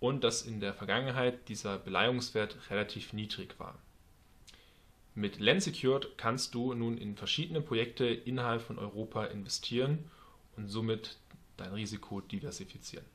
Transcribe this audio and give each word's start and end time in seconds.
und 0.00 0.24
dass 0.24 0.42
in 0.42 0.60
der 0.60 0.74
Vergangenheit 0.74 1.48
dieser 1.48 1.78
Beleihungswert 1.78 2.56
relativ 2.70 3.12
niedrig 3.12 3.58
war. 3.58 3.78
Mit 5.14 5.38
Lensecured 5.40 6.18
kannst 6.18 6.54
du 6.54 6.74
nun 6.74 6.98
in 6.98 7.16
verschiedene 7.16 7.62
Projekte 7.62 8.04
innerhalb 8.04 8.60
von 8.60 8.78
Europa 8.78 9.24
investieren 9.24 10.10
und 10.56 10.68
somit 10.68 11.16
dein 11.56 11.72
Risiko 11.72 12.20
diversifizieren. 12.20 13.06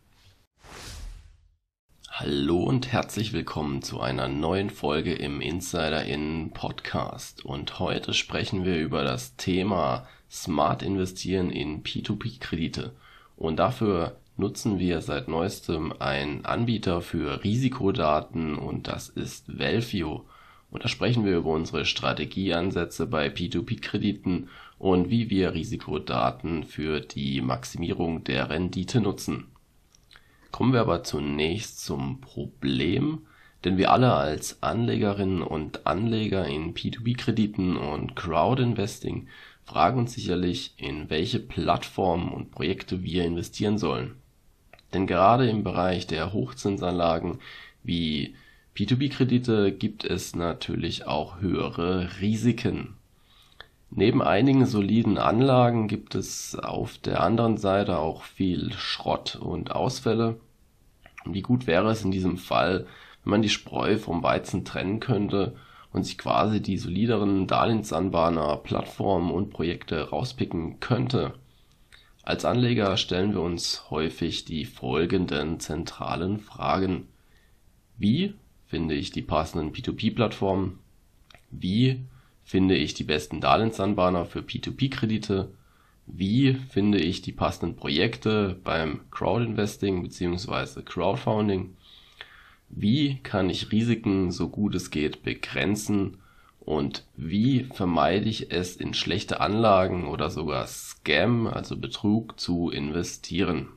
Hallo 2.09 2.63
und 2.63 2.91
herzlich 2.91 3.33
willkommen 3.33 3.81
zu 3.81 4.01
einer 4.01 4.27
neuen 4.27 4.69
Folge 4.69 5.13
im 5.13 5.41
Insider 5.41 6.03
in 6.03 6.51
Podcast. 6.51 7.45
Und 7.45 7.79
heute 7.79 8.13
sprechen 8.13 8.65
wir 8.65 8.77
über 8.77 9.03
das 9.03 9.37
Thema 9.37 10.07
Smart 10.29 10.83
Investieren 10.83 11.49
in 11.49 11.83
P2P-Kredite. 11.83 12.91
Und 13.37 13.57
dafür 13.57 14.17
nutzen 14.41 14.79
wir 14.79 15.01
seit 15.01 15.27
neuestem 15.27 15.93
einen 15.99 16.45
Anbieter 16.45 17.01
für 17.01 17.43
Risikodaten 17.43 18.55
und 18.55 18.87
das 18.87 19.07
ist 19.07 19.59
Velfio. 19.59 20.25
Und 20.71 20.83
da 20.83 20.87
sprechen 20.87 21.25
wir 21.25 21.37
über 21.37 21.51
unsere 21.51 21.85
Strategieansätze 21.85 23.05
bei 23.05 23.27
P2P-Krediten 23.27 24.49
und 24.79 25.11
wie 25.11 25.29
wir 25.29 25.53
Risikodaten 25.53 26.63
für 26.63 27.01
die 27.01 27.39
Maximierung 27.41 28.23
der 28.23 28.49
Rendite 28.49 28.99
nutzen. 28.99 29.45
Kommen 30.49 30.73
wir 30.73 30.81
aber 30.81 31.03
zunächst 31.03 31.85
zum 31.85 32.19
Problem, 32.19 33.27
denn 33.63 33.77
wir 33.77 33.91
alle 33.91 34.11
als 34.13 34.63
Anlegerinnen 34.63 35.43
und 35.43 35.85
Anleger 35.85 36.47
in 36.47 36.73
P2P-Krediten 36.73 37.77
und 37.77 38.15
Crowdinvesting 38.15 39.27
fragen 39.65 39.99
uns 39.99 40.13
sicherlich, 40.13 40.73
in 40.77 41.11
welche 41.11 41.39
Plattformen 41.39 42.29
und 42.29 42.49
Projekte 42.49 43.03
wir 43.03 43.23
investieren 43.23 43.77
sollen. 43.77 44.20
Denn 44.93 45.07
gerade 45.07 45.49
im 45.49 45.63
Bereich 45.63 46.07
der 46.07 46.33
Hochzinsanlagen 46.33 47.39
wie 47.83 48.35
P2P-Kredite 48.75 49.71
gibt 49.71 50.05
es 50.05 50.35
natürlich 50.35 51.05
auch 51.07 51.41
höhere 51.41 52.21
Risiken. 52.21 52.95
Neben 53.89 54.21
einigen 54.21 54.65
soliden 54.65 55.17
Anlagen 55.17 55.89
gibt 55.89 56.15
es 56.15 56.55
auf 56.55 56.97
der 56.97 57.21
anderen 57.21 57.57
Seite 57.57 57.99
auch 57.99 58.23
viel 58.23 58.71
Schrott 58.73 59.35
und 59.35 59.71
Ausfälle. 59.71 60.39
Wie 61.25 61.41
gut 61.41 61.67
wäre 61.67 61.91
es 61.91 62.05
in 62.05 62.11
diesem 62.11 62.37
Fall, 62.37 62.87
wenn 63.23 63.31
man 63.31 63.41
die 63.41 63.49
Spreu 63.49 63.97
vom 63.97 64.23
Weizen 64.23 64.63
trennen 64.63 65.01
könnte 65.01 65.55
und 65.91 66.03
sich 66.03 66.17
quasi 66.17 66.61
die 66.61 66.77
solideren 66.77 67.47
Darlehensanbahner, 67.47 68.57
Plattformen 68.57 69.29
und 69.29 69.49
Projekte 69.49 70.09
rauspicken 70.09 70.79
könnte. 70.79 71.33
Als 72.23 72.45
Anleger 72.45 72.97
stellen 72.97 73.33
wir 73.33 73.41
uns 73.41 73.89
häufig 73.89 74.45
die 74.45 74.65
folgenden 74.65 75.59
zentralen 75.59 76.39
Fragen. 76.39 77.07
Wie 77.97 78.35
finde 78.67 78.93
ich 78.93 79.11
die 79.11 79.23
passenden 79.23 79.73
P2P-Plattformen? 79.73 80.77
Wie 81.49 82.01
finde 82.43 82.75
ich 82.75 82.93
die 82.93 83.03
besten 83.03 83.41
Darlehensanbahner 83.41 84.25
für 84.25 84.41
P2P-Kredite? 84.41 85.49
Wie 86.05 86.53
finde 86.53 86.99
ich 86.99 87.21
die 87.21 87.31
passenden 87.31 87.75
Projekte 87.75 88.59
beim 88.63 89.01
Crowdinvesting 89.09 90.03
bzw. 90.03 90.83
Crowdfunding? 90.83 91.75
Wie 92.69 93.17
kann 93.23 93.49
ich 93.49 93.71
Risiken 93.71 94.31
so 94.31 94.47
gut 94.47 94.75
es 94.75 94.91
geht 94.91 95.23
begrenzen? 95.23 96.20
Und 96.61 97.05
wie 97.17 97.63
vermeide 97.73 98.29
ich 98.29 98.51
es, 98.51 98.75
in 98.75 98.93
schlechte 98.93 99.41
Anlagen 99.41 100.07
oder 100.07 100.29
sogar 100.29 100.67
Scam, 100.67 101.47
also 101.47 101.75
Betrug, 101.75 102.39
zu 102.39 102.69
investieren? 102.69 103.69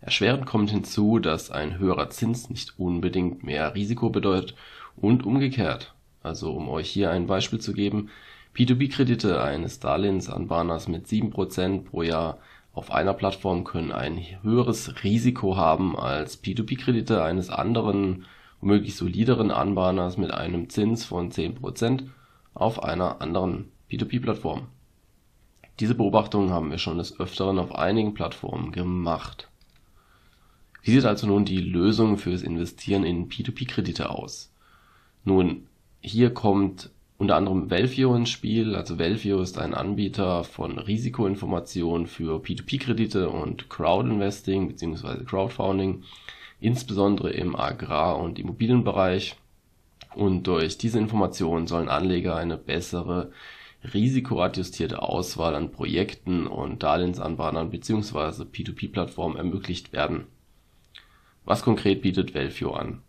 Erschwerend 0.00 0.46
kommt 0.46 0.70
hinzu, 0.70 1.20
dass 1.20 1.52
ein 1.52 1.78
höherer 1.78 2.10
Zins 2.10 2.50
nicht 2.50 2.78
unbedingt 2.78 3.44
mehr 3.44 3.74
Risiko 3.76 4.10
bedeutet 4.10 4.56
und 4.96 5.24
umgekehrt. 5.24 5.94
Also 6.24 6.52
um 6.52 6.68
euch 6.68 6.90
hier 6.90 7.10
ein 7.10 7.28
Beispiel 7.28 7.60
zu 7.60 7.72
geben, 7.72 8.10
P2P-Kredite 8.56 9.40
eines 9.40 9.78
Darlehensanbahners 9.78 10.88
mit 10.88 11.06
7% 11.06 11.84
pro 11.84 12.02
Jahr 12.02 12.38
auf 12.74 12.90
einer 12.90 13.14
Plattform 13.14 13.64
können 13.64 13.92
ein 13.92 14.18
höheres 14.42 15.04
Risiko 15.04 15.56
haben 15.56 15.96
als 15.96 16.42
P2P-Kredite 16.42 17.22
eines 17.22 17.48
anderen, 17.48 18.24
womöglich 18.62 18.96
solideren 18.96 19.50
Anbahners 19.50 20.16
mit 20.16 20.30
einem 20.30 20.70
Zins 20.70 21.04
von 21.04 21.30
10% 21.30 22.04
auf 22.54 22.82
einer 22.82 23.20
anderen 23.20 23.70
P2P-Plattform. 23.90 24.68
Diese 25.80 25.94
Beobachtungen 25.94 26.50
haben 26.50 26.70
wir 26.70 26.78
schon 26.78 26.98
des 26.98 27.18
Öfteren 27.18 27.58
auf 27.58 27.74
einigen 27.74 28.14
Plattformen 28.14 28.72
gemacht. 28.72 29.48
Wie 30.82 30.92
sieht 30.92 31.04
also 31.04 31.26
nun 31.26 31.44
die 31.44 31.60
Lösung 31.60 32.18
fürs 32.18 32.42
Investieren 32.42 33.04
in 33.04 33.28
P2P-Kredite 33.28 34.10
aus? 34.10 34.52
Nun, 35.24 35.66
hier 36.00 36.32
kommt 36.32 36.90
unter 37.18 37.36
anderem 37.36 37.70
Velvio 37.70 38.14
ins 38.14 38.30
Spiel. 38.30 38.74
Also 38.74 38.98
Velvio 38.98 39.40
ist 39.40 39.58
ein 39.58 39.74
Anbieter 39.74 40.44
von 40.44 40.78
Risikoinformationen 40.78 42.06
für 42.06 42.40
P2P-Kredite 42.40 43.28
und 43.28 43.70
Crowdinvesting 43.70 44.68
bzw. 44.68 45.24
Crowdfunding, 45.24 46.02
insbesondere 46.62 47.30
im 47.30 47.56
Agrar- 47.56 48.18
und 48.18 48.38
Immobilienbereich. 48.38 49.36
Und 50.14 50.46
durch 50.46 50.78
diese 50.78 50.98
Informationen 50.98 51.66
sollen 51.66 51.88
Anleger 51.88 52.36
eine 52.36 52.56
bessere 52.56 53.32
risikoadjustierte 53.92 55.02
Auswahl 55.02 55.56
an 55.56 55.72
Projekten 55.72 56.46
und 56.46 56.82
Darlehensanbahnern 56.82 57.70
bzw. 57.70 58.44
P2P-Plattformen 58.44 59.36
ermöglicht 59.36 59.92
werden. 59.92 60.26
Was 61.44 61.62
konkret 61.62 62.02
bietet 62.02 62.34
Velvio 62.34 62.72
an? 62.74 63.02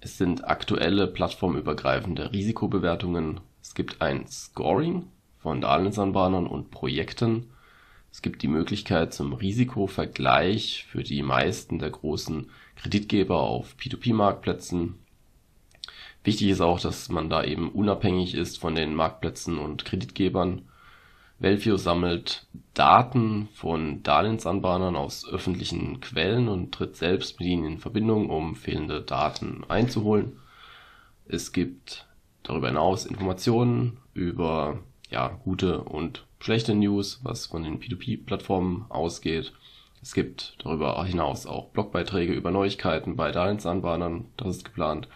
Es 0.00 0.16
sind 0.16 0.48
aktuelle 0.48 1.08
plattformübergreifende 1.08 2.32
Risikobewertungen. 2.32 3.40
Es 3.60 3.74
gibt 3.74 4.00
ein 4.00 4.26
Scoring 4.28 5.06
von 5.38 5.60
Darlehensanbahnern 5.60 6.46
und 6.46 6.70
Projekten. 6.70 7.50
Es 8.10 8.22
gibt 8.22 8.42
die 8.42 8.48
Möglichkeit 8.48 9.12
zum 9.12 9.34
Risikovergleich 9.34 10.86
für 10.88 11.02
die 11.02 11.22
meisten 11.22 11.78
der 11.78 11.90
großen 11.90 12.48
Kreditgeber 12.78 13.40
auf 13.40 13.74
P2P-Marktplätzen. 13.78 14.94
Wichtig 16.24 16.48
ist 16.48 16.60
auch, 16.60 16.80
dass 16.80 17.08
man 17.08 17.30
da 17.30 17.44
eben 17.44 17.70
unabhängig 17.70 18.34
ist 18.34 18.58
von 18.58 18.74
den 18.74 18.94
Marktplätzen 18.94 19.58
und 19.58 19.84
Kreditgebern 19.84 20.62
Velvio 21.40 21.76
sammelt 21.76 22.46
Daten 22.74 23.48
von 23.54 24.02
Darlehensanbahnern 24.02 24.96
aus 24.96 25.28
öffentlichen 25.28 26.00
Quellen 26.00 26.48
und 26.48 26.72
tritt 26.72 26.96
selbst 26.96 27.38
mit 27.38 27.48
ihnen 27.48 27.64
in 27.64 27.78
Verbindung, 27.78 28.28
um 28.28 28.56
fehlende 28.56 29.02
Daten 29.02 29.62
einzuholen. 29.68 30.40
Es 31.28 31.52
gibt 31.52 32.08
darüber 32.42 32.68
hinaus 32.68 33.06
Informationen 33.06 33.98
über 34.14 34.80
ja, 35.10 35.28
gute 35.28 35.82
und 35.82 36.26
schlechte 36.40 36.74
News, 36.74 37.20
was 37.22 37.46
von 37.46 37.62
den 37.62 37.78
P2P-Plattformen 37.78 38.86
ausgeht. 38.88 39.52
Es 40.02 40.14
gibt 40.14 40.56
darüber 40.62 41.04
hinaus 41.04 41.46
auch 41.46 41.70
Blogbeiträge 41.70 42.32
über 42.32 42.50
Neuigkeiten 42.50 43.16
bei 43.16 43.32
Darlehensanbahnern, 43.32 44.26
das 44.36 44.56
ist 44.56 44.64
geplant. 44.64 45.08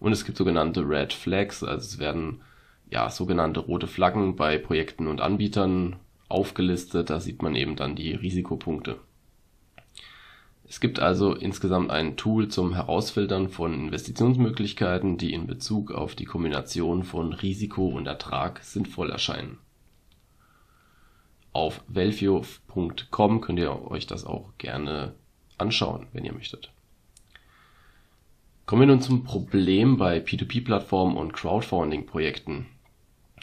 Und 0.00 0.12
es 0.12 0.24
gibt 0.24 0.36
sogenannte 0.36 0.88
Red 0.88 1.12
Flags, 1.12 1.62
also 1.62 1.84
es 1.84 1.98
werden 1.98 2.42
ja, 2.90 3.10
sogenannte 3.10 3.60
rote 3.60 3.86
Flaggen 3.86 4.36
bei 4.36 4.58
Projekten 4.58 5.06
und 5.06 5.20
Anbietern 5.20 5.96
aufgelistet. 6.28 7.10
Da 7.10 7.20
sieht 7.20 7.42
man 7.42 7.56
eben 7.56 7.76
dann 7.76 7.96
die 7.96 8.12
Risikopunkte. 8.12 8.98
Es 10.66 10.80
gibt 10.80 10.98
also 10.98 11.34
insgesamt 11.34 11.90
ein 11.90 12.16
Tool 12.16 12.48
zum 12.48 12.74
Herausfiltern 12.74 13.50
von 13.50 13.74
Investitionsmöglichkeiten, 13.74 15.18
die 15.18 15.32
in 15.32 15.46
Bezug 15.46 15.90
auf 15.90 16.14
die 16.14 16.24
Kombination 16.24 17.02
von 17.02 17.32
Risiko 17.32 17.88
und 17.88 18.06
Ertrag 18.06 18.62
sinnvoll 18.62 19.10
erscheinen. 19.10 19.58
Auf 21.54 21.84
velfio.com 21.86 23.40
könnt 23.40 23.60
ihr 23.60 23.88
euch 23.88 24.08
das 24.08 24.26
auch 24.26 24.50
gerne 24.58 25.14
anschauen, 25.56 26.08
wenn 26.12 26.24
ihr 26.24 26.32
möchtet. 26.32 26.72
Kommen 28.66 28.82
wir 28.82 28.86
nun 28.88 29.00
zum 29.00 29.22
Problem 29.22 29.96
bei 29.96 30.18
P2P-Plattformen 30.18 31.16
und 31.16 31.32
Crowdfunding-Projekten. 31.32 32.66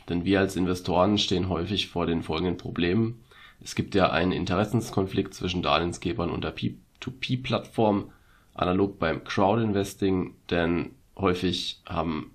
Denn 0.10 0.26
wir 0.26 0.42
als 0.42 0.58
Investoren 0.58 1.18
stehen 1.18 1.48
häufig 1.48 1.88
vor 1.88 2.06
den 2.06 2.22
folgenden 2.22 2.58
Problemen. 2.58 3.24
Es 3.62 3.76
gibt 3.76 3.96
ja 3.96 4.10
einen 4.10 4.34
Interessenskonflikt 4.34 5.34
zwischen 5.34 5.62
Darlehensgebern 5.62 6.32
und 6.32 6.44
der 6.44 6.54
P2P-Plattform, 6.54 8.12
analog 8.54 9.00
beim 9.00 9.24
Crowdinvesting, 9.24 10.36
denn 10.50 10.92
häufig 11.16 11.82
haben 11.86 12.32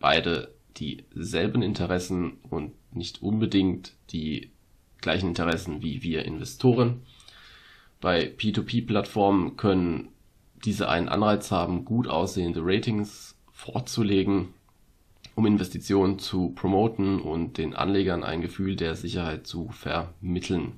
beide 0.00 0.52
dieselben 0.78 1.62
Interessen 1.62 2.38
und 2.50 2.72
nicht 2.92 3.22
unbedingt 3.22 3.94
die 4.10 4.50
gleichen 5.02 5.28
Interessen 5.28 5.82
wie 5.82 6.02
wir 6.02 6.24
Investoren. 6.24 7.02
Bei 8.00 8.24
P2P-Plattformen 8.24 9.56
können 9.56 10.08
diese 10.64 10.88
einen 10.88 11.08
Anreiz 11.08 11.50
haben, 11.50 11.84
gut 11.84 12.08
aussehende 12.08 12.60
Ratings 12.62 13.36
vorzulegen, 13.52 14.54
um 15.34 15.46
Investitionen 15.46 16.18
zu 16.18 16.50
promoten 16.50 17.20
und 17.20 17.58
den 17.58 17.74
Anlegern 17.74 18.24
ein 18.24 18.40
Gefühl 18.40 18.76
der 18.76 18.96
Sicherheit 18.96 19.46
zu 19.46 19.68
vermitteln. 19.68 20.72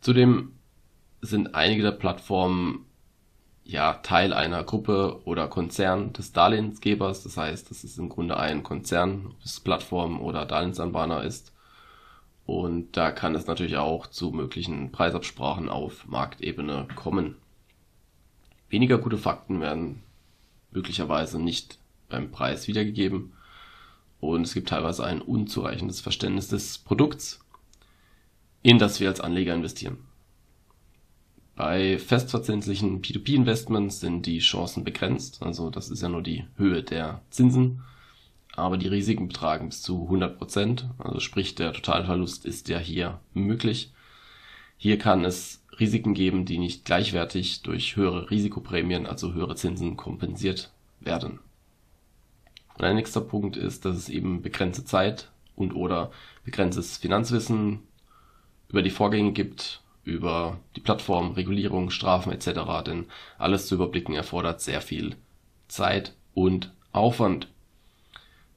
Zudem 0.00 0.52
sind 1.20 1.54
einige 1.54 1.82
der 1.82 1.92
Plattformen 1.92 2.86
ja 3.64 3.94
Teil 3.94 4.32
einer 4.32 4.62
Gruppe 4.62 5.20
oder 5.24 5.48
Konzern 5.48 6.12
des 6.12 6.32
Darlehensgebers. 6.32 7.24
Das 7.24 7.36
heißt, 7.36 7.70
es 7.70 7.98
im 7.98 8.08
Grunde 8.08 8.36
ein 8.36 8.62
Konzern, 8.62 9.26
ob 9.26 9.44
es 9.44 9.58
Plattform 9.60 10.20
oder 10.20 10.46
Darlehensanbahner 10.46 11.24
ist. 11.24 11.52
Und 12.46 12.96
da 12.96 13.10
kann 13.10 13.34
es 13.34 13.46
natürlich 13.46 13.76
auch 13.76 14.06
zu 14.06 14.30
möglichen 14.30 14.92
Preisabsprachen 14.92 15.68
auf 15.68 16.06
Marktebene 16.06 16.86
kommen. 16.94 17.36
Weniger 18.68 18.98
gute 18.98 19.18
Fakten 19.18 19.60
werden 19.60 20.02
möglicherweise 20.70 21.40
nicht 21.40 21.78
beim 22.08 22.30
Preis 22.30 22.68
wiedergegeben 22.68 23.32
und 24.20 24.42
es 24.42 24.54
gibt 24.54 24.68
teilweise 24.68 25.04
ein 25.04 25.20
unzureichendes 25.20 26.00
Verständnis 26.00 26.48
des 26.48 26.78
Produkts, 26.78 27.40
in 28.62 28.78
das 28.78 29.00
wir 29.00 29.08
als 29.08 29.20
Anleger 29.20 29.54
investieren. 29.54 29.98
Bei 31.54 31.98
festverzinslichen 31.98 33.00
P2P-Investments 33.02 34.00
sind 34.00 34.26
die 34.26 34.40
Chancen 34.40 34.84
begrenzt, 34.84 35.42
also 35.42 35.70
das 35.70 35.90
ist 35.90 36.02
ja 36.02 36.08
nur 36.08 36.22
die 36.22 36.44
Höhe 36.56 36.82
der 36.82 37.22
Zinsen, 37.30 37.82
aber 38.56 38.76
die 38.76 38.88
Risiken 38.88 39.28
betragen 39.28 39.68
bis 39.68 39.82
zu 39.82 40.04
100 40.04 40.38
Prozent, 40.38 40.88
also 40.98 41.20
sprich 41.20 41.54
der 41.54 41.72
Totalverlust 41.72 42.44
ist 42.46 42.68
ja 42.68 42.78
hier 42.78 43.20
möglich. 43.34 43.92
Hier 44.76 44.98
kann 44.98 45.24
es 45.24 45.64
Risiken 45.78 46.14
geben, 46.14 46.44
die 46.44 46.58
nicht 46.58 46.84
gleichwertig 46.84 47.62
durch 47.62 47.96
höhere 47.96 48.30
Risikoprämien, 48.30 49.06
also 49.06 49.34
höhere 49.34 49.56
Zinsen, 49.56 49.96
kompensiert 49.96 50.72
werden. 51.00 51.40
Und 52.76 52.84
ein 52.84 52.96
nächster 52.96 53.20
Punkt 53.20 53.56
ist, 53.56 53.84
dass 53.84 53.96
es 53.96 54.08
eben 54.08 54.42
begrenzte 54.42 54.84
Zeit 54.84 55.30
und 55.54 55.74
oder 55.74 56.10
begrenztes 56.44 56.96
Finanzwissen 56.96 57.80
über 58.68 58.82
die 58.82 58.90
Vorgänge 58.90 59.32
gibt, 59.32 59.82
über 60.04 60.58
die 60.76 60.80
Plattform, 60.80 61.32
Regulierung, 61.32 61.90
Strafen 61.90 62.32
etc. 62.32 62.60
Denn 62.84 63.06
alles 63.38 63.66
zu 63.66 63.74
überblicken 63.74 64.14
erfordert 64.14 64.60
sehr 64.60 64.80
viel 64.80 65.16
Zeit 65.68 66.14
und 66.34 66.72
Aufwand. 66.92 67.48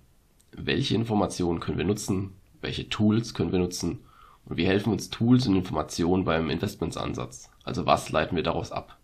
Welche 0.51 0.95
Informationen 0.95 1.61
können 1.61 1.77
wir 1.77 1.85
nutzen? 1.85 2.33
Welche 2.59 2.89
Tools 2.89 3.33
können 3.33 3.53
wir 3.53 3.59
nutzen? 3.59 3.99
Und 4.43 4.57
wie 4.57 4.67
helfen 4.67 4.91
uns 4.91 5.09
Tools 5.09 5.47
und 5.47 5.55
Informationen 5.55 6.25
beim 6.25 6.49
Investmentsansatz? 6.49 7.49
Also 7.63 7.85
was 7.85 8.11
leiten 8.11 8.35
wir 8.35 8.43
daraus 8.43 8.73
ab? 8.73 8.97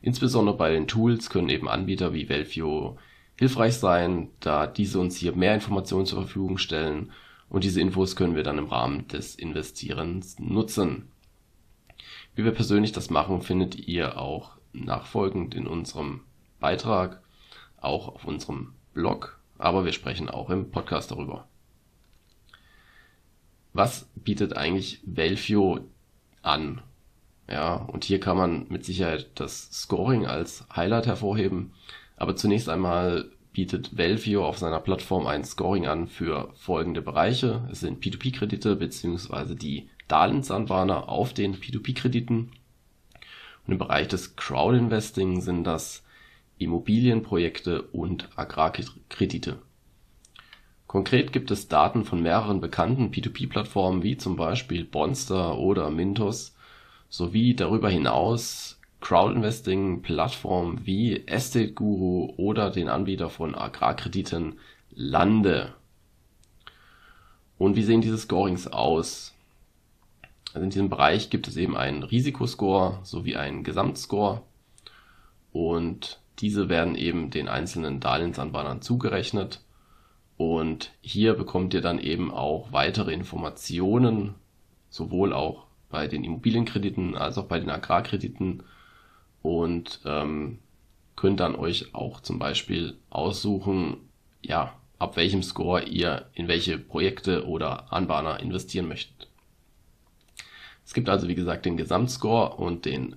Insbesondere 0.00 0.56
bei 0.56 0.70
den 0.70 0.86
Tools 0.86 1.28
können 1.28 1.48
eben 1.48 1.68
Anbieter 1.68 2.14
wie 2.14 2.28
Velfio 2.28 2.96
hilfreich 3.40 3.78
sein, 3.78 4.28
da 4.40 4.66
diese 4.66 5.00
uns 5.00 5.16
hier 5.16 5.34
mehr 5.34 5.54
Informationen 5.54 6.04
zur 6.04 6.20
Verfügung 6.20 6.58
stellen 6.58 7.10
und 7.48 7.64
diese 7.64 7.80
Infos 7.80 8.14
können 8.14 8.36
wir 8.36 8.42
dann 8.42 8.58
im 8.58 8.66
Rahmen 8.66 9.08
des 9.08 9.34
Investierens 9.34 10.38
nutzen. 10.38 11.08
Wie 12.34 12.44
wir 12.44 12.52
persönlich 12.52 12.92
das 12.92 13.08
machen, 13.08 13.40
findet 13.40 13.76
ihr 13.88 14.18
auch 14.18 14.58
nachfolgend 14.74 15.54
in 15.54 15.66
unserem 15.66 16.20
Beitrag, 16.60 17.22
auch 17.78 18.08
auf 18.08 18.26
unserem 18.26 18.74
Blog, 18.92 19.40
aber 19.56 19.86
wir 19.86 19.92
sprechen 19.92 20.28
auch 20.28 20.50
im 20.50 20.70
Podcast 20.70 21.10
darüber. 21.10 21.48
Was 23.72 24.10
bietet 24.16 24.54
eigentlich 24.54 25.00
Velfio 25.06 25.88
an? 26.42 26.82
Ja, 27.48 27.76
und 27.76 28.04
hier 28.04 28.20
kann 28.20 28.36
man 28.36 28.66
mit 28.68 28.84
Sicherheit 28.84 29.30
das 29.36 29.70
Scoring 29.72 30.26
als 30.26 30.66
Highlight 30.76 31.06
hervorheben. 31.06 31.72
Aber 32.20 32.36
zunächst 32.36 32.68
einmal 32.68 33.30
bietet 33.52 33.96
Velfio 33.96 34.46
auf 34.46 34.58
seiner 34.58 34.78
Plattform 34.78 35.26
ein 35.26 35.42
Scoring 35.42 35.86
an 35.86 36.06
für 36.06 36.52
folgende 36.54 37.00
Bereiche. 37.00 37.66
Es 37.72 37.80
sind 37.80 38.04
P2P-Kredite 38.04 38.76
beziehungsweise 38.76 39.56
die 39.56 39.88
Darlehensanbahner 40.06 41.08
auf 41.08 41.32
den 41.32 41.56
P2P-Krediten. 41.56 42.50
Und 43.66 43.72
im 43.72 43.78
Bereich 43.78 44.06
des 44.06 44.36
Crowdinvesting 44.36 45.40
sind 45.40 45.64
das 45.64 46.04
Immobilienprojekte 46.58 47.82
und 47.84 48.28
Agrarkredite. 48.36 49.62
Konkret 50.86 51.32
gibt 51.32 51.50
es 51.50 51.68
Daten 51.68 52.04
von 52.04 52.20
mehreren 52.20 52.60
bekannten 52.60 53.12
P2P-Plattformen 53.12 54.02
wie 54.02 54.18
zum 54.18 54.36
Beispiel 54.36 54.84
Bonster 54.84 55.56
oder 55.56 55.88
Mintos 55.88 56.54
sowie 57.08 57.54
darüber 57.54 57.88
hinaus 57.88 58.79
Crowdinvesting-Plattformen 59.00 60.86
wie 60.86 61.26
Estate 61.26 61.72
Guru 61.72 62.32
oder 62.36 62.70
den 62.70 62.88
Anbieter 62.88 63.30
von 63.30 63.54
Agrarkrediten 63.54 64.58
Lande. 64.90 65.74
Und 67.58 67.76
wie 67.76 67.82
sehen 67.82 68.00
diese 68.00 68.18
Scorings 68.18 68.66
aus? 68.66 69.34
Also 70.52 70.64
in 70.64 70.70
diesem 70.70 70.88
Bereich 70.88 71.30
gibt 71.30 71.46
es 71.46 71.56
eben 71.56 71.76
einen 71.76 72.02
Risikoscore 72.02 72.98
sowie 73.02 73.36
einen 73.36 73.64
Gesamtscore 73.64 74.42
und 75.52 76.20
diese 76.38 76.68
werden 76.68 76.94
eben 76.94 77.30
den 77.30 77.48
einzelnen 77.48 78.00
Darlehensanbahnern 78.00 78.82
zugerechnet 78.82 79.60
und 80.36 80.92
hier 81.02 81.34
bekommt 81.34 81.74
ihr 81.74 81.82
dann 81.82 81.98
eben 81.98 82.32
auch 82.32 82.72
weitere 82.72 83.12
Informationen, 83.12 84.34
sowohl 84.88 85.34
auch 85.34 85.66
bei 85.90 86.06
den 86.06 86.24
Immobilienkrediten 86.24 87.14
als 87.14 87.36
auch 87.36 87.44
bei 87.44 87.60
den 87.60 87.68
Agrarkrediten 87.68 88.62
und 89.42 90.00
ähm, 90.04 90.58
könnt 91.16 91.40
dann 91.40 91.54
euch 91.54 91.94
auch 91.94 92.20
zum 92.20 92.38
Beispiel 92.38 92.96
aussuchen, 93.10 93.96
ja, 94.42 94.74
ab 94.98 95.16
welchem 95.16 95.42
Score 95.42 95.82
ihr 95.82 96.26
in 96.34 96.48
welche 96.48 96.78
Projekte 96.78 97.46
oder 97.46 97.92
Anbahner 97.92 98.40
investieren 98.40 98.88
möchtet. 98.88 99.28
Es 100.84 100.94
gibt 100.94 101.08
also 101.08 101.28
wie 101.28 101.34
gesagt 101.34 101.66
den 101.66 101.76
Gesamtscore 101.76 102.56
und 102.56 102.84
den 102.84 103.16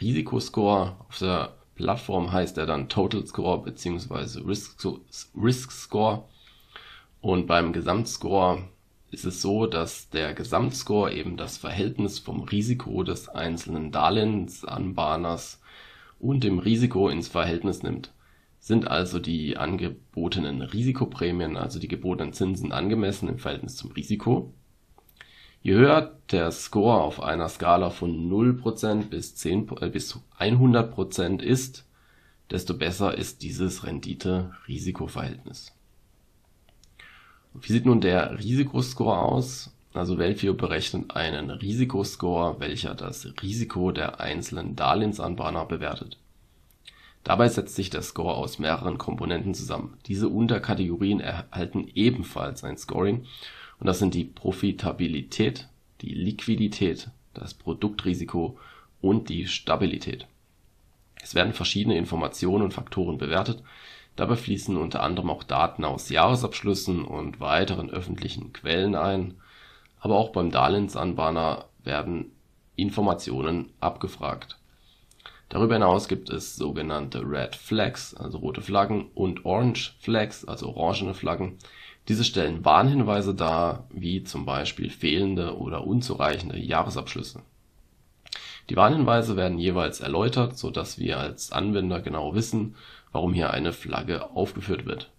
Risikoscore. 0.00 0.96
Auf 1.08 1.18
der 1.18 1.54
Plattform 1.74 2.32
heißt 2.32 2.58
er 2.58 2.66
dann 2.66 2.88
Total 2.88 3.26
Score 3.26 3.62
bzw. 3.62 4.40
Risk, 4.46 4.86
Risk 5.34 5.72
Score. 5.72 6.24
Und 7.20 7.46
beim 7.46 7.72
Gesamtscore 7.72 8.68
ist 9.10 9.24
es 9.24 9.40
so, 9.40 9.66
dass 9.66 10.10
der 10.10 10.34
Gesamtscore 10.34 11.14
eben 11.14 11.36
das 11.36 11.56
Verhältnis 11.56 12.18
vom 12.18 12.42
Risiko 12.42 13.02
des 13.02 13.28
einzelnen 13.28 13.90
Darlehensanbahners 13.90 15.60
und 16.24 16.42
dem 16.42 16.58
Risiko 16.58 17.08
ins 17.08 17.28
Verhältnis 17.28 17.82
nimmt. 17.82 18.12
Sind 18.58 18.88
also 18.88 19.18
die 19.18 19.58
angebotenen 19.58 20.62
Risikoprämien, 20.62 21.58
also 21.58 21.78
die 21.78 21.88
gebotenen 21.88 22.32
Zinsen 22.32 22.72
angemessen 22.72 23.28
im 23.28 23.38
Verhältnis 23.38 23.76
zum 23.76 23.92
Risiko? 23.92 24.54
Je 25.60 25.74
höher 25.74 26.18
der 26.30 26.50
Score 26.50 27.02
auf 27.02 27.22
einer 27.22 27.48
Skala 27.50 27.90
von 27.90 28.30
0% 28.30 29.10
bis, 29.10 29.34
10, 29.34 29.68
äh, 29.80 29.90
bis 29.90 30.18
100% 30.38 31.42
ist, 31.42 31.86
desto 32.50 32.74
besser 32.74 33.16
ist 33.16 33.42
dieses 33.42 33.84
Rendite-Risiko-Verhältnis. 33.84 35.72
Wie 37.52 37.72
sieht 37.72 37.84
nun 37.84 38.00
der 38.00 38.38
Risikoscore 38.38 39.18
aus? 39.18 39.73
Also 39.94 40.18
Velfio 40.18 40.54
berechnet 40.54 41.14
einen 41.14 41.50
Risikoscore, 41.50 42.58
welcher 42.58 42.96
das 42.96 43.32
Risiko 43.40 43.92
der 43.92 44.20
einzelnen 44.20 44.74
Darlehensanbahner 44.74 45.66
bewertet. 45.66 46.18
Dabei 47.22 47.48
setzt 47.48 47.76
sich 47.76 47.90
der 47.90 48.02
Score 48.02 48.34
aus 48.34 48.58
mehreren 48.58 48.98
Komponenten 48.98 49.54
zusammen. 49.54 49.96
Diese 50.06 50.28
Unterkategorien 50.28 51.20
erhalten 51.20 51.88
ebenfalls 51.94 52.64
ein 52.64 52.76
Scoring 52.76 53.24
und 53.78 53.86
das 53.86 54.00
sind 54.00 54.14
die 54.14 54.24
Profitabilität, 54.24 55.68
die 56.00 56.12
Liquidität, 56.12 57.10
das 57.32 57.54
Produktrisiko 57.54 58.58
und 59.00 59.28
die 59.28 59.46
Stabilität. 59.46 60.26
Es 61.22 61.36
werden 61.36 61.52
verschiedene 61.52 61.96
Informationen 61.96 62.64
und 62.64 62.74
Faktoren 62.74 63.16
bewertet. 63.16 63.62
Dabei 64.16 64.36
fließen 64.36 64.76
unter 64.76 65.02
anderem 65.02 65.30
auch 65.30 65.44
Daten 65.44 65.84
aus 65.84 66.10
Jahresabschlüssen 66.10 67.04
und 67.04 67.40
weiteren 67.40 67.90
öffentlichen 67.90 68.52
Quellen 68.52 68.96
ein. 68.96 69.34
Aber 70.04 70.16
auch 70.16 70.30
beim 70.30 70.50
Darlehensanbahner 70.50 71.64
werden 71.82 72.30
Informationen 72.76 73.70
abgefragt 73.80 74.58
Darüber 75.54 75.74
hinaus 75.74 76.08
gibt 76.08 76.30
es 76.30 76.56
sogenannte 76.56 77.20
Red 77.20 77.54
Flags, 77.54 78.12
also 78.14 78.38
rote 78.38 78.60
Flaggen, 78.60 79.10
und 79.14 79.44
Orange 79.44 79.94
Flags, 80.00 80.44
also 80.44 80.74
orangene 80.74 81.14
Flaggen. 81.14 81.58
Diese 82.08 82.24
stellen 82.24 82.64
Warnhinweise 82.64 83.36
dar, 83.36 83.86
wie 83.90 84.24
zum 84.24 84.46
Beispiel 84.46 84.90
fehlende 84.90 85.56
oder 85.56 85.86
unzureichende 85.86 86.58
Jahresabschlüsse. 86.58 87.42
Die 88.68 88.74
Warnhinweise 88.74 89.36
werden 89.36 89.58
jeweils 89.58 90.00
erläutert, 90.00 90.58
so 90.58 90.70
dass 90.70 90.98
wir 90.98 91.18
als 91.18 91.52
Anwender 91.52 92.00
genau 92.00 92.34
wissen, 92.34 92.74
warum 93.12 93.32
hier 93.32 93.52
eine 93.52 93.72
Flagge 93.72 94.30
aufgeführt 94.30 94.86
wird. 94.86 95.12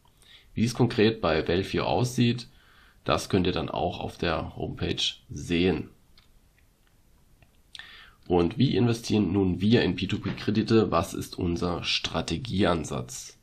Wie 0.53 0.65
es 0.65 0.73
konkret 0.73 1.21
bei 1.21 1.47
Velfio 1.47 1.85
aussieht, 1.85 2.49
das 3.05 3.29
könnt 3.29 3.47
ihr 3.47 3.53
dann 3.53 3.69
auch 3.69 4.01
auf 4.01 4.17
der 4.17 4.55
Homepage 4.57 5.01
sehen 5.29 5.89
und 8.27 8.57
wie 8.57 8.75
investieren 8.75 9.31
nun 9.31 9.61
wir 9.61 9.83
in 9.83 9.95
P2P-Kredite? 9.95 10.89
Was 10.89 11.13
ist 11.13 11.37
unser 11.37 11.83
Strategieansatz? 11.83 13.37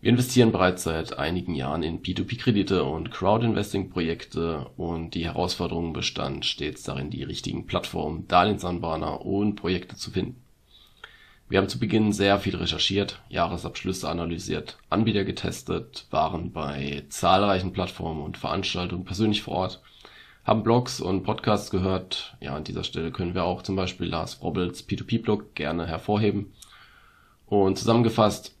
Wir 0.00 0.10
investieren 0.10 0.52
bereits 0.52 0.82
seit 0.82 1.18
einigen 1.18 1.54
Jahren 1.54 1.82
in 1.82 2.02
P2P-Kredite 2.02 2.82
und 2.84 3.10
Crowdinvesting-Projekte 3.10 4.66
und 4.76 5.14
die 5.14 5.24
Herausforderung 5.24 5.92
bestand 5.92 6.44
stets 6.44 6.82
darin, 6.82 7.08
die 7.08 7.22
richtigen 7.22 7.66
Plattformen, 7.66 8.26
Darlehensanbahner 8.28 9.24
und 9.24 9.54
Projekte 9.54 9.96
zu 9.96 10.10
finden. 10.10 10.42
Wir 11.52 11.58
haben 11.58 11.68
zu 11.68 11.78
Beginn 11.78 12.12
sehr 12.12 12.38
viel 12.38 12.56
recherchiert, 12.56 13.20
Jahresabschlüsse 13.28 14.08
analysiert, 14.08 14.78
Anbieter 14.88 15.22
getestet, 15.22 16.06
waren 16.10 16.50
bei 16.50 17.04
zahlreichen 17.10 17.74
Plattformen 17.74 18.22
und 18.22 18.38
Veranstaltungen 18.38 19.04
persönlich 19.04 19.42
vor 19.42 19.56
Ort 19.56 19.82
haben 20.44 20.62
Blogs 20.62 21.02
und 21.02 21.24
Podcasts 21.24 21.70
gehört. 21.70 22.38
Ja, 22.40 22.56
an 22.56 22.64
dieser 22.64 22.84
Stelle 22.84 23.10
können 23.10 23.34
wir 23.34 23.44
auch 23.44 23.60
zum 23.60 23.76
Beispiel 23.76 24.06
Lars 24.06 24.32
Frobbels 24.32 24.88
P2P-Blog 24.88 25.54
gerne 25.54 25.86
hervorheben. 25.86 26.54
Und 27.44 27.78
zusammengefasst, 27.78 28.56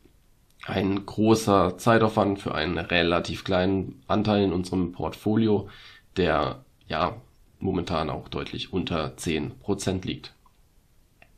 ein 0.66 1.06
großer 1.06 1.78
Zeitaufwand 1.78 2.40
für 2.40 2.54
einen 2.54 2.76
relativ 2.76 3.44
kleinen 3.44 4.02
Anteil 4.06 4.42
in 4.42 4.52
unserem 4.52 4.92
Portfolio, 4.92 5.70
der 6.18 6.62
ja 6.88 7.16
momentan 7.58 8.10
auch 8.10 8.28
deutlich 8.28 8.74
unter 8.74 9.14
10% 9.16 10.04
liegt. 10.04 10.34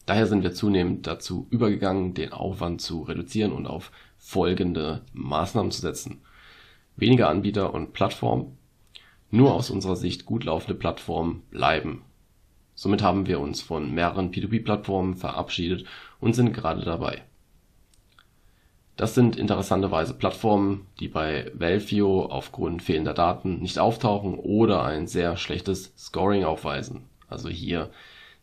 Daher 0.06 0.26
sind 0.26 0.42
wir 0.42 0.52
zunehmend 0.52 1.06
dazu 1.06 1.46
übergegangen, 1.50 2.14
den 2.14 2.32
Aufwand 2.32 2.82
zu 2.82 3.02
reduzieren 3.02 3.52
und 3.52 3.66
auf 3.66 3.90
folgende 4.18 5.02
Maßnahmen 5.12 5.70
zu 5.70 5.80
setzen. 5.80 6.20
Weniger 6.96 7.28
Anbieter 7.28 7.72
und 7.72 7.92
Plattformen, 7.92 8.58
nur 9.30 9.54
aus 9.54 9.70
unserer 9.70 9.96
Sicht 9.96 10.26
gut 10.26 10.44
laufende 10.44 10.74
Plattformen 10.74 11.42
bleiben. 11.50 12.02
Somit 12.74 13.02
haben 13.02 13.26
wir 13.26 13.40
uns 13.40 13.62
von 13.62 13.92
mehreren 13.94 14.30
P2P-Plattformen 14.30 15.14
verabschiedet 15.14 15.86
und 16.20 16.34
sind 16.34 16.52
gerade 16.52 16.84
dabei. 16.84 17.22
Das 18.96 19.14
sind 19.14 19.36
interessanterweise 19.36 20.14
Plattformen, 20.14 20.86
die 21.00 21.08
bei 21.08 21.50
Velfio 21.54 22.26
aufgrund 22.26 22.82
fehlender 22.82 23.14
Daten 23.14 23.58
nicht 23.58 23.78
auftauchen 23.78 24.34
oder 24.34 24.84
ein 24.84 25.08
sehr 25.08 25.36
schlechtes 25.36 25.92
Scoring 25.96 26.44
aufweisen. 26.44 27.08
Also 27.28 27.48
hier 27.48 27.90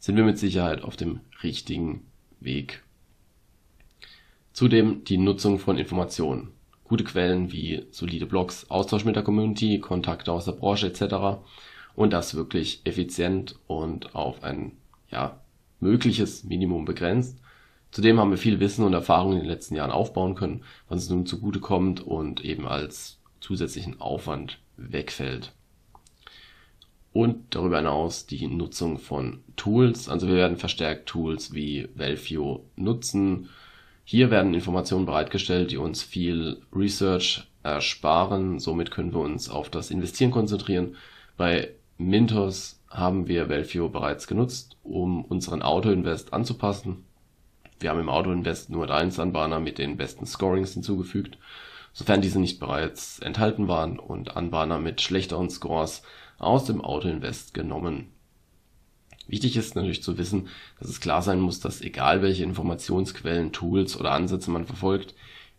sind 0.01 0.17
wir 0.17 0.23
mit 0.23 0.39
Sicherheit 0.39 0.81
auf 0.81 0.97
dem 0.97 1.21
richtigen 1.43 2.07
Weg. 2.39 2.83
Zudem 4.51 5.03
die 5.03 5.17
Nutzung 5.17 5.59
von 5.59 5.77
Informationen 5.77 6.49
gute 6.83 7.03
Quellen 7.05 7.53
wie 7.53 7.85
solide 7.91 8.25
Blogs, 8.25 8.69
Austausch 8.69 9.05
mit 9.05 9.15
der 9.15 9.23
Community, 9.23 9.79
Kontakte 9.79 10.33
aus 10.33 10.45
der 10.45 10.53
Branche 10.53 10.87
etc. 10.87 11.39
Und 11.95 12.11
das 12.11 12.35
wirklich 12.35 12.81
effizient 12.83 13.55
und 13.67 14.15
auf 14.15 14.43
ein 14.43 14.73
ja, 15.09 15.39
mögliches 15.79 16.43
Minimum 16.43 16.83
begrenzt. 16.83 17.37
Zudem 17.91 18.19
haben 18.19 18.31
wir 18.31 18.37
viel 18.37 18.59
Wissen 18.59 18.83
und 18.83 18.93
Erfahrung 18.93 19.33
in 19.33 19.39
den 19.39 19.47
letzten 19.47 19.75
Jahren 19.75 19.91
aufbauen 19.91 20.33
können, 20.33 20.63
was 20.89 21.03
uns 21.03 21.09
nun 21.11 21.25
zugute 21.27 21.59
kommt 21.59 22.01
und 22.01 22.43
eben 22.43 22.67
als 22.67 23.19
zusätzlichen 23.39 24.01
Aufwand 24.01 24.57
wegfällt. 24.77 25.53
Und 27.13 27.55
darüber 27.55 27.77
hinaus 27.77 28.25
die 28.25 28.47
Nutzung 28.47 28.97
von 28.97 29.43
Tools. 29.57 30.07
Also 30.07 30.27
wir 30.27 30.35
werden 30.35 30.57
verstärkt 30.57 31.07
Tools 31.07 31.53
wie 31.53 31.89
Velfio 31.95 32.63
nutzen, 32.75 33.49
hier 34.03 34.29
werden 34.31 34.53
Informationen 34.53 35.05
bereitgestellt, 35.05 35.71
die 35.71 35.77
uns 35.77 36.03
viel 36.03 36.61
Research 36.75 37.47
ersparen. 37.63 38.59
Somit 38.59 38.91
können 38.91 39.13
wir 39.13 39.21
uns 39.21 39.49
auf 39.49 39.69
das 39.69 39.89
Investieren 39.89 40.31
konzentrieren. 40.31 40.95
Bei 41.37 41.69
Mintos 41.97 42.81
haben 42.89 43.27
wir 43.27 43.47
Velfio 43.47 43.87
bereits 43.87 44.27
genutzt, 44.27 44.75
um 44.83 45.23
unseren 45.23 45.61
Auto-Invest 45.61 46.33
anzupassen. 46.33 47.05
Wir 47.79 47.91
haben 47.91 47.99
im 47.99 48.09
Auto-Invest 48.09 48.69
nur 48.69 48.85
Darlehensanbahner 48.87 49.59
mit 49.59 49.77
den 49.77 49.97
besten 49.97 50.25
Scorings 50.25 50.73
hinzugefügt, 50.73 51.37
sofern 51.93 52.21
diese 52.21 52.39
nicht 52.39 52.59
bereits 52.59 53.19
enthalten 53.19 53.67
waren 53.67 53.97
und 53.97 54.35
Anbahner 54.35 54.79
mit 54.79 54.99
schlechteren 55.01 55.49
Scores 55.49 56.03
aus 56.41 56.65
dem 56.65 56.81
Auto-Invest 56.81 57.53
genommen 57.53 58.07
Wichtig 59.31 59.55
ist 59.55 59.75
natürlich 59.75 60.03
zu 60.03 60.17
wissen, 60.17 60.49
dass 60.79 60.89
es 60.89 60.99
klar 60.99 61.21
sein 61.21 61.39
muss, 61.39 61.61
dass 61.61 61.79
egal 61.81 62.21
welche 62.21 62.43
Informationsquellen, 62.43 63.53
Tools 63.53 63.97
oder 63.97 64.11
Ansätze 64.11 64.51
man 64.51 64.65
verfolgt, 64.65 65.15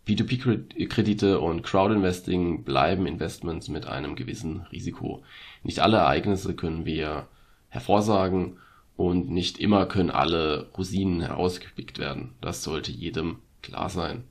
P2P-Kredite 0.07 1.39
und 1.39 1.63
Crowdinvesting 1.63 2.63
bleiben 2.65 3.07
Investments 3.07 3.69
mit 3.69 3.87
einem 3.87 4.15
gewissen 4.15 4.61
Risiko. 4.71 5.23
Nicht 5.63 5.79
alle 5.79 5.97
Ereignisse 5.97 6.55
können 6.55 6.85
wir 6.85 7.27
hervorsagen 7.69 8.57
und 8.95 9.31
nicht 9.31 9.57
immer 9.57 9.87
können 9.87 10.11
alle 10.11 10.69
Rosinen 10.77 11.21
herausgepickt 11.21 11.97
werden. 11.97 12.33
Das 12.41 12.63
sollte 12.63 12.91
jedem 12.91 13.37
klar 13.63 13.89
sein. 13.89 14.25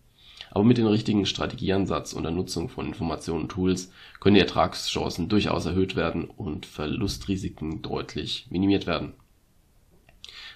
Aber 0.54 0.64
mit 0.64 0.76
dem 0.76 0.86
richtigen 0.86 1.24
Strategieansatz 1.24 2.12
und 2.12 2.24
der 2.24 2.32
Nutzung 2.32 2.68
von 2.68 2.86
Informationen 2.86 3.44
und 3.44 3.48
Tools 3.48 3.90
können 4.20 4.34
die 4.34 4.42
Ertragschancen 4.42 5.30
durchaus 5.30 5.64
erhöht 5.64 5.96
werden 5.96 6.24
und 6.26 6.66
Verlustrisiken 6.66 7.80
deutlich 7.80 8.48
minimiert 8.50 8.86
werden. 8.86 9.14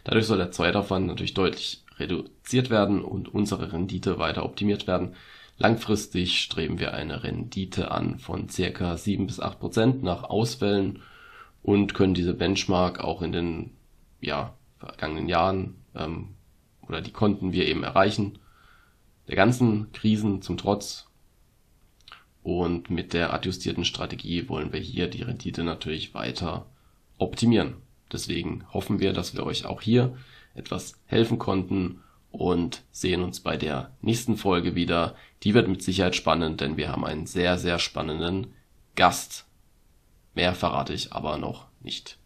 Dadurch 0.04 0.26
soll 0.26 0.36
der 0.36 0.50
Zeitaufwand 0.50 1.06
natürlich 1.06 1.32
deutlich 1.32 1.82
reduziert 1.98 2.68
werden 2.68 3.00
und 3.00 3.32
unsere 3.32 3.72
Rendite 3.72 4.18
weiter 4.18 4.44
optimiert 4.44 4.86
werden. 4.86 5.14
Langfristig 5.56 6.40
streben 6.40 6.78
wir 6.78 6.92
eine 6.92 7.22
Rendite 7.22 7.90
an 7.90 8.18
von 8.18 8.50
circa 8.50 8.98
7 8.98 9.26
bis 9.26 9.40
8 9.40 9.58
Prozent 9.58 10.02
nach 10.02 10.24
Ausfällen 10.24 11.00
und 11.62 11.94
können 11.94 12.12
diese 12.12 12.34
Benchmark 12.34 13.00
auch 13.00 13.22
in 13.22 13.32
den 13.32 13.70
ja, 14.20 14.52
vergangenen 14.76 15.30
Jahren 15.30 15.76
ähm, 15.94 16.34
oder 16.86 17.00
die 17.00 17.12
konnten 17.12 17.54
wir 17.54 17.66
eben 17.66 17.82
erreichen. 17.82 18.38
Der 19.28 19.36
ganzen 19.36 19.92
Krisen 19.92 20.42
zum 20.42 20.56
Trotz. 20.56 21.06
Und 22.42 22.90
mit 22.90 23.12
der 23.12 23.32
adjustierten 23.32 23.84
Strategie 23.84 24.48
wollen 24.48 24.72
wir 24.72 24.80
hier 24.80 25.08
die 25.08 25.22
Rendite 25.22 25.64
natürlich 25.64 26.14
weiter 26.14 26.66
optimieren. 27.18 27.74
Deswegen 28.12 28.64
hoffen 28.72 29.00
wir, 29.00 29.12
dass 29.12 29.34
wir 29.34 29.44
euch 29.44 29.64
auch 29.66 29.82
hier 29.82 30.16
etwas 30.54 30.94
helfen 31.06 31.38
konnten 31.38 32.00
und 32.30 32.82
sehen 32.90 33.22
uns 33.22 33.40
bei 33.40 33.56
der 33.56 33.90
nächsten 34.00 34.36
Folge 34.36 34.74
wieder. 34.74 35.16
Die 35.42 35.54
wird 35.54 35.68
mit 35.68 35.82
Sicherheit 35.82 36.14
spannend, 36.14 36.60
denn 36.60 36.76
wir 36.76 36.92
haben 36.92 37.04
einen 37.04 37.26
sehr, 37.26 37.58
sehr 37.58 37.78
spannenden 37.78 38.54
Gast. 38.94 39.46
Mehr 40.34 40.54
verrate 40.54 40.92
ich 40.92 41.12
aber 41.12 41.38
noch 41.38 41.66
nicht. 41.80 42.18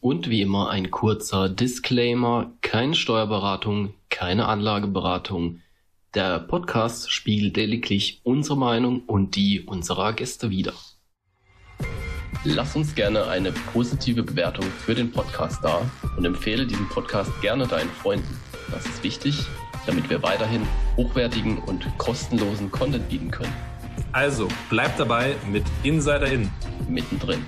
Und 0.00 0.28
wie 0.28 0.42
immer 0.42 0.68
ein 0.68 0.90
kurzer 0.90 1.48
Disclaimer, 1.48 2.52
keine 2.60 2.94
Steuerberatung, 2.94 3.94
keine 4.22 4.46
Anlageberatung. 4.46 5.62
Der 6.14 6.38
Podcast 6.38 7.10
spiegelt 7.10 7.56
lediglich 7.56 8.20
unsere 8.22 8.56
Meinung 8.56 9.00
und 9.06 9.34
die 9.34 9.62
unserer 9.62 10.12
Gäste 10.12 10.48
wider. 10.48 10.74
Lass 12.44 12.76
uns 12.76 12.94
gerne 12.94 13.26
eine 13.26 13.50
positive 13.50 14.22
Bewertung 14.22 14.64
für 14.64 14.94
den 14.94 15.10
Podcast 15.10 15.64
da 15.64 15.90
und 16.16 16.24
empfehle 16.24 16.68
diesen 16.68 16.88
Podcast 16.88 17.32
gerne 17.40 17.66
deinen 17.66 17.90
Freunden. 17.90 18.38
Das 18.70 18.86
ist 18.86 19.02
wichtig, 19.02 19.44
damit 19.86 20.08
wir 20.08 20.22
weiterhin 20.22 20.68
hochwertigen 20.96 21.58
und 21.58 21.84
kostenlosen 21.98 22.70
Content 22.70 23.08
bieten 23.08 23.32
können. 23.32 23.52
Also, 24.12 24.46
bleibt 24.70 25.00
dabei 25.00 25.34
mit 25.50 25.64
Insider 25.82 26.30
In. 26.30 26.48
Mittendrin. 26.88 27.44